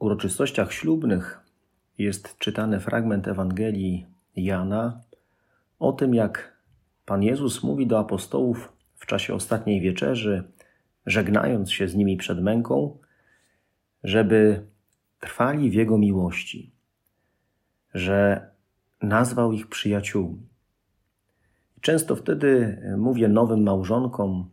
[0.00, 1.40] uroczystościach ślubnych
[1.98, 5.00] jest czytany fragment Ewangelii Jana
[5.78, 6.56] o tym, jak
[7.06, 10.44] Pan Jezus mówi do apostołów w czasie ostatniej wieczerzy,
[11.06, 12.98] żegnając się z nimi przed męką,
[14.04, 14.66] żeby
[15.20, 16.72] trwali w Jego miłości,
[17.94, 18.50] że
[19.02, 20.48] nazwał ich przyjaciółmi.
[21.80, 24.50] Często wtedy mówię nowym małżonkom,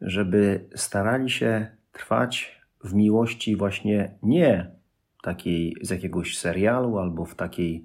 [0.00, 4.70] żeby starali się trwać w miłości właśnie nie
[5.22, 7.84] takiej z jakiegoś serialu albo w takiej,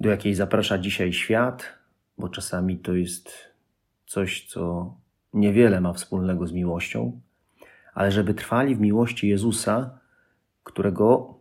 [0.00, 1.64] do jakiej zaprasza dzisiaj świat,
[2.18, 3.32] bo czasami to jest
[4.06, 4.94] coś, co
[5.32, 7.20] niewiele ma wspólnego z miłością,
[7.94, 9.98] ale żeby trwali w miłości Jezusa,
[10.64, 11.34] którego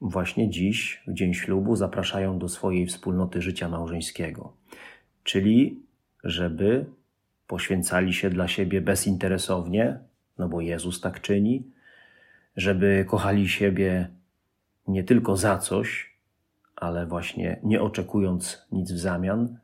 [0.00, 4.52] właśnie dziś, w dzień ślubu, zapraszają do swojej wspólnoty życia małżeńskiego.
[5.22, 5.82] Czyli,
[6.24, 6.86] żeby
[7.46, 9.98] poświęcali się dla siebie bezinteresownie,
[10.38, 11.64] no bo Jezus tak czyni,
[12.56, 14.08] żeby kochali siebie
[14.88, 16.16] nie tylko za coś,
[16.76, 19.58] ale właśnie nie oczekując nic w zamian,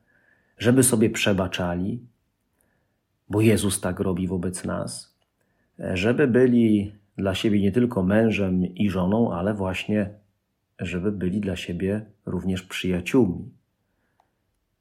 [0.58, 2.06] żeby sobie przebaczali,
[3.28, 5.16] bo Jezus tak robi wobec nas,
[5.78, 10.10] żeby byli dla siebie nie tylko mężem i żoną, ale właśnie,
[10.78, 13.50] żeby byli dla siebie również przyjaciółmi,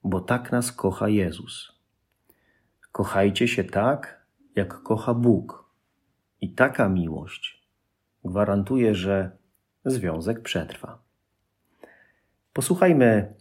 [0.04, 1.72] bo tak nas kocha Jezus.
[2.92, 5.66] Kochajcie się tak, jak kocha Bóg.
[6.42, 7.65] I taka miłość
[8.26, 9.32] gwarantuje, że
[9.86, 11.00] związek przetrwa.
[12.54, 13.34] Posłuchajmy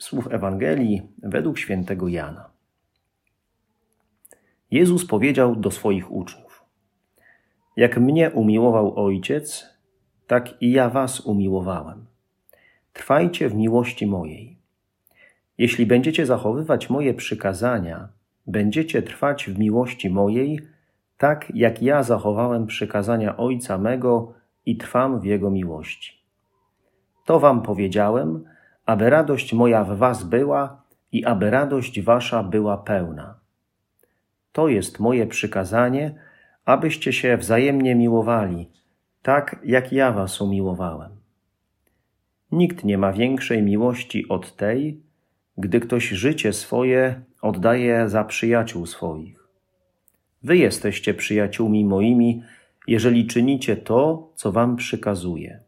[0.00, 2.50] słów Ewangelii według świętego Jana.
[4.70, 6.64] Jezus powiedział do swoich uczniów:
[7.76, 9.66] Jak mnie umiłował Ojciec,
[10.26, 12.06] tak i ja was umiłowałem.
[12.92, 14.56] Trwajcie w miłości mojej.
[15.58, 18.08] Jeśli będziecie zachowywać moje przykazania,
[18.46, 20.60] będziecie trwać w miłości mojej,
[21.20, 24.32] tak jak ja zachowałem przykazania Ojca mego
[24.66, 26.24] i trwam w Jego miłości.
[27.24, 28.44] To wam powiedziałem,
[28.86, 30.82] aby radość moja w was była
[31.12, 33.34] i aby radość wasza była pełna.
[34.52, 36.14] To jest moje przykazanie,
[36.64, 38.70] abyście się wzajemnie miłowali,
[39.22, 41.10] tak jak ja was umiłowałem.
[42.52, 45.02] Nikt nie ma większej miłości od tej,
[45.58, 49.39] gdy ktoś życie swoje oddaje za przyjaciół swoich.
[50.42, 52.42] Wy jesteście przyjaciółmi moimi,
[52.86, 55.60] jeżeli czynicie to, co wam przykazuję.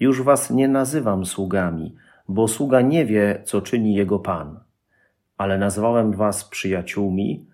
[0.00, 1.94] Już was nie nazywam sługami,
[2.28, 4.60] bo sługa nie wie, co czyni jego pan,
[5.36, 7.46] ale nazwałem was przyjaciółmi,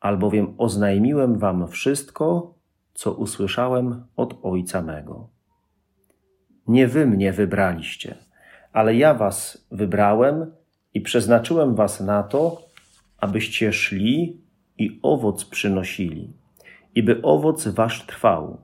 [0.00, 2.54] albowiem oznajmiłem wam wszystko,
[2.94, 5.28] co usłyszałem od Ojca mego.
[6.68, 8.14] Nie wy mnie wybraliście,
[8.72, 10.52] ale ja was wybrałem
[10.94, 12.62] i przeznaczyłem was na to,
[13.18, 14.45] abyście szli
[14.78, 16.32] i owoc przynosili,
[16.94, 18.60] i by owoc wasz trwał,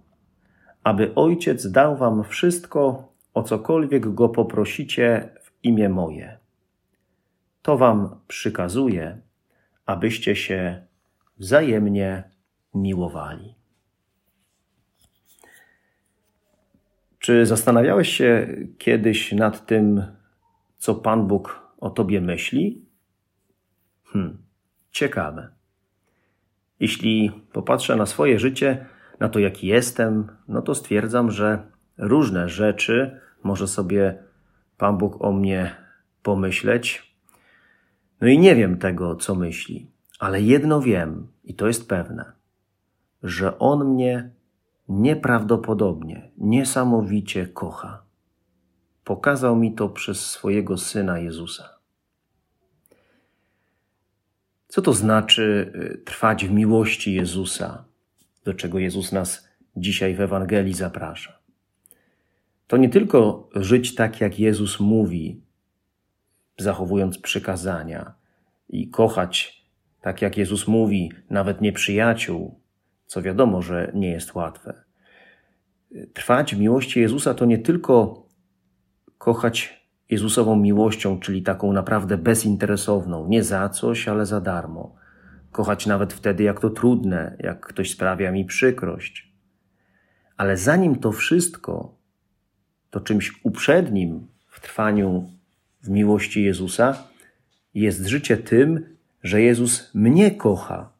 [0.84, 6.38] aby Ojciec dał wam wszystko, o cokolwiek go poprosicie w imię moje.
[7.62, 9.20] To wam przykazuję,
[9.86, 10.86] abyście się
[11.38, 12.30] wzajemnie
[12.74, 13.54] miłowali.
[17.18, 20.02] Czy zastanawiałeś się kiedyś nad tym,
[20.78, 22.84] co Pan Bóg o tobie myśli?
[24.04, 24.42] Hmm,
[24.90, 25.61] ciekawe.
[26.82, 28.86] Jeśli popatrzę na swoje życie,
[29.20, 31.62] na to jaki jestem, no to stwierdzam, że
[31.98, 34.22] różne rzeczy może sobie
[34.78, 35.76] Pan Bóg o mnie
[36.22, 37.16] pomyśleć.
[38.20, 42.32] No i nie wiem tego, co myśli, ale jedno wiem i to jest pewne,
[43.22, 44.30] że On mnie
[44.88, 48.02] nieprawdopodobnie, niesamowicie kocha.
[49.04, 51.81] Pokazał mi to przez swojego Syna Jezusa.
[54.72, 57.84] Co to znaczy y, trwać w miłości Jezusa,
[58.44, 61.38] do czego Jezus nas dzisiaj w Ewangelii zaprasza?
[62.66, 65.40] To nie tylko żyć tak, jak Jezus mówi,
[66.58, 68.14] zachowując przykazania
[68.68, 69.64] i kochać
[70.00, 72.60] tak, jak Jezus mówi, nawet nieprzyjaciół,
[73.06, 74.84] co wiadomo, że nie jest łatwe.
[76.14, 78.26] Trwać w miłości Jezusa to nie tylko
[79.18, 79.81] kochać
[80.12, 84.94] Jezusową miłością, czyli taką naprawdę bezinteresowną, nie za coś, ale za darmo.
[85.52, 89.32] Kochać nawet wtedy, jak to trudne, jak ktoś sprawia mi przykrość.
[90.36, 91.94] Ale zanim to wszystko,
[92.90, 95.30] to czymś uprzednim w trwaniu
[95.82, 96.94] w miłości Jezusa
[97.74, 100.92] jest życie tym, że Jezus mnie kocha.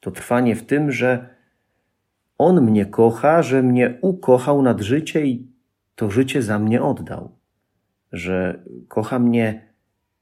[0.00, 1.28] To trwanie w tym, że
[2.38, 5.50] On mnie kocha, że mnie ukochał nad życie i
[5.94, 7.36] to życie za mnie oddał.
[8.12, 9.66] Że kocha mnie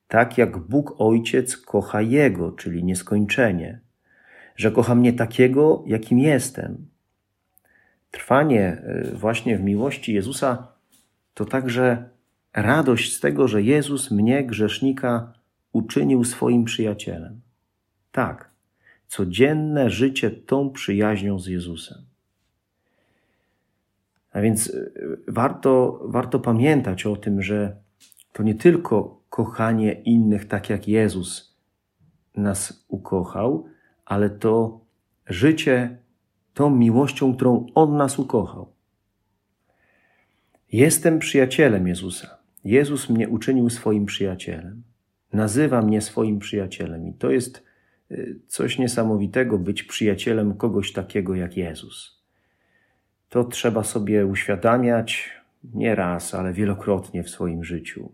[0.08, 3.80] tak, jak Bóg Ojciec kocha Jego, czyli nieskończenie.
[4.56, 6.86] Że kocha mnie takiego, jakim jestem.
[8.10, 8.82] Trwanie
[9.12, 10.68] y, właśnie w miłości Jezusa
[11.34, 12.08] to także
[12.52, 15.32] radość z tego, że Jezus mnie, grzesznika,
[15.72, 17.40] uczynił swoim przyjacielem.
[18.12, 18.50] Tak,
[19.08, 21.98] codzienne życie tą przyjaźnią z Jezusem.
[24.34, 24.92] A więc y,
[25.28, 27.76] warto, warto pamiętać o tym, że
[28.32, 31.58] to nie tylko kochanie innych tak jak Jezus
[32.36, 33.66] nas ukochał,
[34.04, 34.80] ale to
[35.26, 35.98] życie
[36.54, 38.72] tą miłością, którą On nas ukochał.
[40.72, 42.38] Jestem przyjacielem Jezusa.
[42.64, 44.82] Jezus mnie uczynił swoim przyjacielem.
[45.32, 47.06] Nazywa mnie swoim przyjacielem.
[47.08, 47.64] I to jest
[48.10, 52.23] y, coś niesamowitego być przyjacielem kogoś takiego jak Jezus.
[53.34, 55.30] To trzeba sobie uświadamiać
[55.74, 58.12] nie raz, ale wielokrotnie w swoim życiu.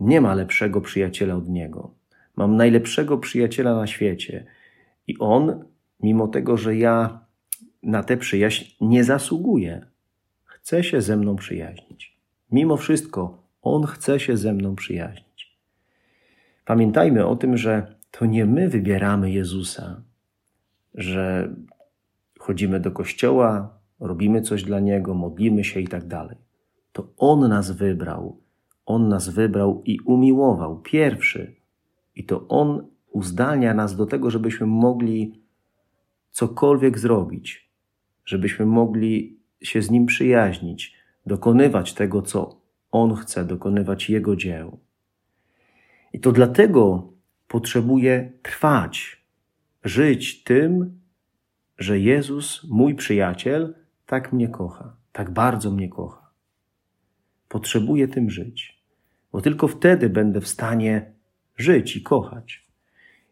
[0.00, 1.94] Nie ma lepszego przyjaciela od Niego.
[2.36, 4.46] Mam najlepszego przyjaciela na świecie.
[5.06, 5.64] I On,
[6.00, 7.20] mimo tego, że ja
[7.82, 9.86] na tę przyjaźń nie zasługuję,
[10.44, 12.18] chce się ze mną przyjaźnić.
[12.52, 15.58] Mimo wszystko, On chce się ze mną przyjaźnić.
[16.64, 20.02] Pamiętajmy o tym, że to nie my wybieramy Jezusa,
[20.94, 21.54] że
[22.38, 26.36] chodzimy do kościoła, robimy coś dla Niego, modlimy się i tak dalej.
[26.92, 28.40] To On nas wybrał.
[28.86, 31.54] On nas wybrał i umiłował pierwszy.
[32.16, 35.40] I to On uzdalnia nas do tego, żebyśmy mogli
[36.30, 37.70] cokolwiek zrobić,
[38.24, 40.94] żebyśmy mogli się z Nim przyjaźnić,
[41.26, 42.60] dokonywać tego, co
[42.90, 44.78] On chce, dokonywać Jego dzieł.
[46.12, 47.12] I to dlatego
[47.48, 49.24] potrzebuję trwać,
[49.84, 51.00] żyć tym,
[51.78, 53.74] że Jezus, mój przyjaciel,
[54.06, 56.30] tak mnie kocha, tak bardzo mnie kocha.
[57.48, 58.82] Potrzebuję tym żyć,
[59.32, 61.12] bo tylko wtedy będę w stanie
[61.56, 62.66] żyć i kochać.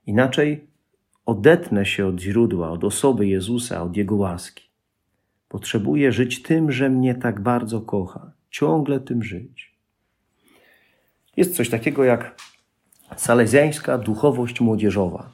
[0.06, 0.66] Inaczej
[1.26, 4.68] odetnę się od źródła, od osoby Jezusa, od Jego łaski.
[5.48, 9.72] Potrzebuję żyć tym, że mnie tak bardzo kocha, ciągle tym żyć.
[11.36, 12.36] Jest coś takiego jak
[13.16, 15.32] salezjańska duchowość młodzieżowa,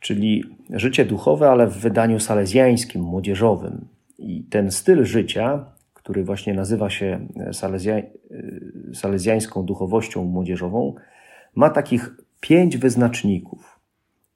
[0.00, 3.88] czyli życie duchowe, ale w wydaniu salezjańskim, młodzieżowym.
[4.20, 5.64] I ten styl życia,
[5.94, 8.02] który właśnie nazywa się salezja...
[8.94, 10.94] salezjańską duchowością młodzieżową,
[11.54, 13.80] ma takich pięć wyznaczników,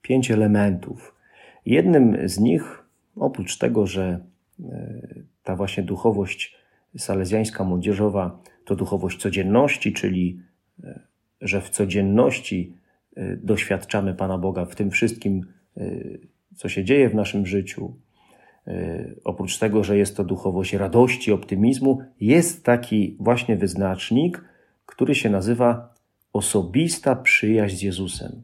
[0.02, 1.14] pięć elementów.
[1.66, 2.84] Jednym z nich,
[3.16, 4.20] oprócz tego, że
[5.42, 6.56] ta właśnie duchowość
[6.98, 10.40] salezjańska młodzieżowa to duchowość codzienności, czyli
[10.84, 11.00] e,
[11.40, 12.72] że w codzienności
[13.16, 15.46] e, doświadczamy Pana Boga w tym wszystkim,
[15.76, 15.90] e,
[16.56, 17.94] co się dzieje w naszym życiu.
[19.24, 24.44] Oprócz tego, że jest to duchowość radości, optymizmu, jest taki właśnie wyznacznik,
[24.86, 25.94] który się nazywa
[26.32, 28.42] osobista przyjaźń z Jezusem.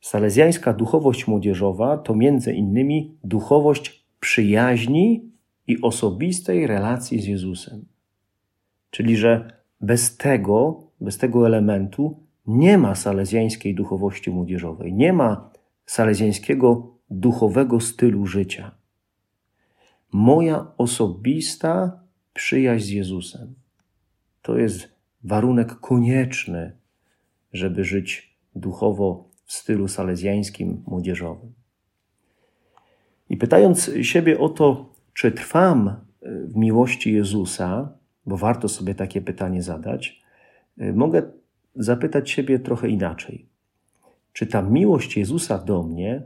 [0.00, 5.30] Salezjańska duchowość młodzieżowa to między innymi duchowość przyjaźni
[5.66, 7.84] i osobistej relacji z Jezusem.
[8.90, 12.16] Czyli, że bez tego, bez tego elementu
[12.46, 15.50] nie ma salezjańskiej duchowości młodzieżowej, nie ma
[15.86, 18.75] salezjańskiego duchowego stylu życia.
[20.16, 22.00] Moja osobista
[22.34, 23.54] przyjaźń z Jezusem
[24.42, 24.88] to jest
[25.24, 26.72] warunek konieczny,
[27.52, 31.52] żeby żyć duchowo w stylu salezjańskim młodzieżowym.
[33.30, 35.96] I pytając siebie o to, czy trwam e,
[36.30, 37.92] w miłości Jezusa,
[38.26, 40.22] bo warto sobie takie pytanie zadać,
[40.78, 41.22] e, mogę
[41.74, 43.46] zapytać siebie trochę inaczej.
[44.32, 46.22] Czy ta miłość Jezusa do mnie,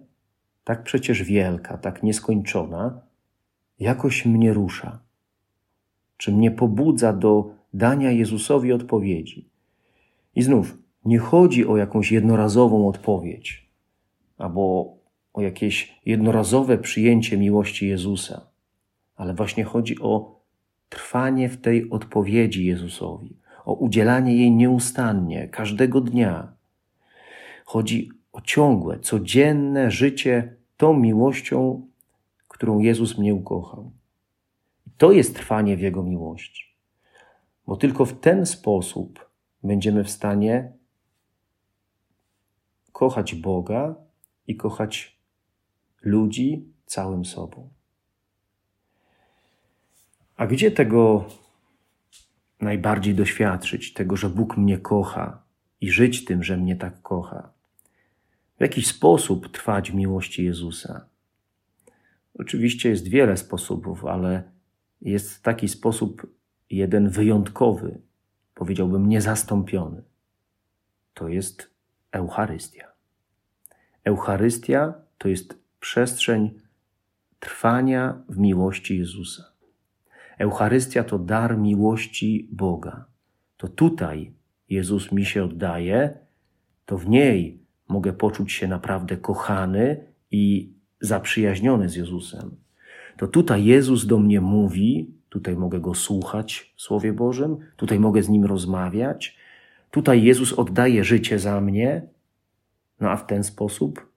[0.64, 3.09] tak przecież wielka, tak nieskończona,
[3.80, 4.98] jakoś mnie rusza?
[6.16, 9.48] Czy mnie pobudza do dania Jezusowi odpowiedzi?
[10.34, 13.70] I znów, nie chodzi o jakąś jednorazową odpowiedź
[14.38, 14.94] albo
[15.32, 18.46] o jakieś jednorazowe przyjęcie miłości Jezusa,
[19.16, 20.40] ale właśnie chodzi o
[20.88, 26.52] trwanie w tej odpowiedzi Jezusowi, o udzielanie jej nieustannie, każdego dnia.
[27.64, 31.86] Chodzi o ciągłe, codzienne życie tą miłością,
[32.60, 33.92] którą Jezus mnie ukochał.
[34.96, 36.76] To jest trwanie w Jego miłości,
[37.66, 39.30] bo tylko w ten sposób
[39.62, 40.72] będziemy w stanie
[42.92, 43.94] kochać Boga
[44.46, 45.18] i kochać
[46.02, 47.70] ludzi całym sobą.
[50.36, 51.24] A gdzie tego
[52.60, 55.42] najbardziej doświadczyć tego, że Bóg mnie kocha
[55.80, 57.52] i żyć tym, że mnie tak kocha.
[58.58, 61.10] W jakiś sposób trwać w miłości Jezusa.
[62.34, 64.42] Oczywiście jest wiele sposobów, ale
[65.00, 66.26] jest taki sposób
[66.70, 68.00] jeden wyjątkowy,
[68.54, 70.02] powiedziałbym niezastąpiony.
[71.14, 71.70] To jest
[72.12, 72.86] Eucharystia.
[74.04, 76.60] Eucharystia to jest przestrzeń
[77.40, 79.52] trwania w miłości Jezusa.
[80.38, 83.04] Eucharystia to dar miłości Boga.
[83.56, 84.32] To tutaj
[84.68, 86.18] Jezus mi się oddaje,
[86.86, 92.50] to w niej mogę poczuć się naprawdę kochany i zaprzyjaźniony z Jezusem.
[93.16, 98.22] To tutaj Jezus do mnie mówi, tutaj mogę go słuchać w Słowie Bożym, tutaj mogę
[98.22, 99.36] z nim rozmawiać,
[99.90, 102.02] tutaj Jezus oddaje życie za mnie,
[103.00, 104.10] no a w ten sposób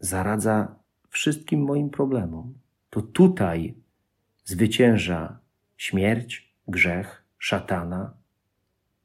[0.00, 0.74] zaradza
[1.08, 2.54] wszystkim moim problemom.
[2.90, 3.74] To tutaj
[4.44, 5.38] zwycięża
[5.76, 8.14] śmierć, grzech, szatana.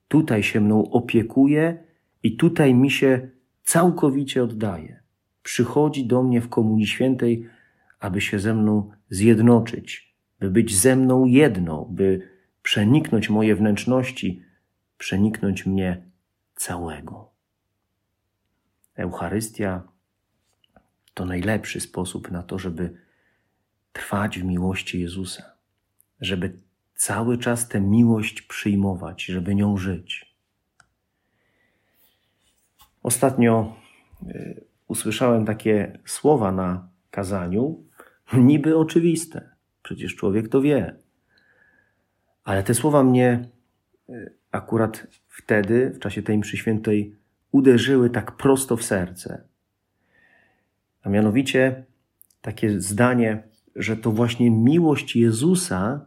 [0.08, 1.84] Tutaj się mną opiekuje
[2.24, 3.30] i tutaj mi się
[3.64, 5.03] całkowicie oddaje.
[5.44, 7.50] Przychodzi do mnie w Komunii Świętej,
[8.00, 12.30] aby się ze mną zjednoczyć, by być ze mną jedno, by
[12.62, 14.44] przeniknąć moje wnętrzności,
[14.98, 16.12] przeniknąć mnie
[16.56, 17.32] całego.
[18.96, 19.84] Eucharystia
[21.14, 22.98] to najlepszy sposób na to, żeby
[23.94, 25.44] trwać w miłości Jezusa,
[26.22, 26.58] żeby
[26.96, 30.36] cały czas tę miłość przyjmować, żeby nią żyć.
[33.04, 33.76] Ostatnio
[34.28, 37.84] y, usłyszałem takie słowa na kazaniu,
[38.34, 39.50] niby oczywiste,
[39.84, 40.96] przecież człowiek to wie.
[42.44, 43.50] Ale te słowa mnie
[44.10, 47.16] y, akurat wtedy, w czasie tej mszy świętej,
[47.52, 49.44] uderzyły tak prosto w serce.
[51.04, 51.84] A mianowicie
[52.42, 53.44] takie zdanie,
[53.76, 56.06] że to właśnie miłość Jezusa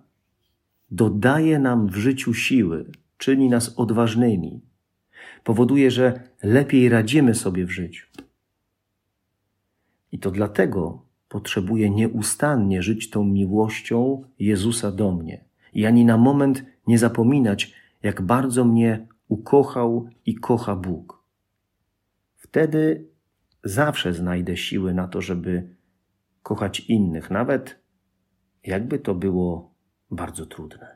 [0.90, 4.60] dodaje nam w życiu siły, czyni nas odważnymi,
[5.44, 8.06] powoduje, że lepiej radzimy sobie w życiu.
[10.12, 15.44] I to dlatego potrzebuję nieustannie żyć tą miłością Jezusa do mnie
[15.74, 17.72] i ani na moment nie zapominać,
[18.02, 21.22] jak bardzo mnie ukochał i kocha Bóg.
[22.36, 23.08] Wtedy
[23.64, 25.76] zawsze znajdę siły na to, żeby
[26.42, 27.78] kochać innych, nawet
[28.64, 29.74] jakby to było
[30.10, 30.95] bardzo trudne.